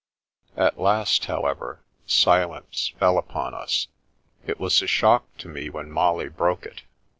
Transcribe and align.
At 0.57 0.79
last, 0.79 1.25
however, 1.25 1.83
silence 2.07 2.91
fell 2.97 3.19
upon 3.19 3.53
us. 3.53 3.87
It 4.47 4.59
was 4.59 4.81
a 4.81 4.87
shock 4.87 5.27
to 5.37 5.47
me 5.47 5.69
when 5.69 5.91
Molly 5.91 6.27
broke 6.27 6.65
it. 6.65 6.81